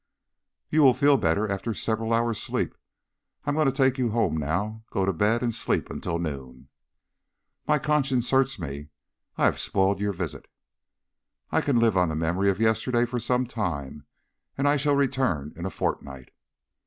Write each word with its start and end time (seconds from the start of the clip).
"You 0.71 0.81
will 0.81 0.95
feel 0.95 1.15
better 1.19 1.47
after 1.47 1.75
several 1.75 2.11
hours' 2.11 2.41
sleep. 2.41 2.73
I 3.45 3.49
am 3.51 3.55
going 3.55 3.67
to 3.67 3.71
take 3.71 3.99
you 3.99 4.09
home 4.09 4.35
now. 4.35 4.83
Go 4.89 5.05
to 5.05 5.13
bed 5.13 5.43
and 5.43 5.53
sleep 5.53 5.91
until 5.91 6.17
noon." 6.17 6.69
"My 7.67 7.77
conscience 7.77 8.31
hurts 8.31 8.57
me. 8.57 8.87
I 9.37 9.45
have 9.45 9.59
spoiled 9.59 10.01
your 10.01 10.13
visit." 10.13 10.47
"I 11.51 11.61
can 11.61 11.77
live 11.77 11.97
on 11.97 12.09
the 12.09 12.15
memory 12.15 12.49
of 12.49 12.59
yesterday 12.59 13.05
for 13.05 13.19
some 13.19 13.45
time, 13.45 14.07
and 14.57 14.67
I 14.67 14.75
shall 14.75 14.95
return 14.95 15.53
in 15.55 15.67
a 15.67 15.69
fortnight." 15.69 16.31